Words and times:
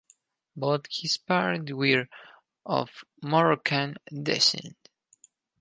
Both 0.55 0.87
his 0.89 1.19
parents 1.19 1.71
were 1.73 2.07
of 2.65 3.03
Moroccan 3.21 3.97
descent. 4.23 4.89